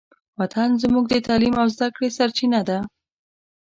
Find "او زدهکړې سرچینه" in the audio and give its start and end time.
1.61-2.61